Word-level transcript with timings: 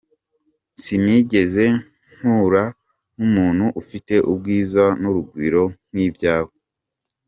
Sinigeze 0.83 1.65
mpura 2.19 2.63
n’umuntu 3.17 3.65
ufite 3.81 4.13
ubwiza 4.31 4.83
n’urugwiro 5.01 5.63
nk’ibyawe. 5.91 6.51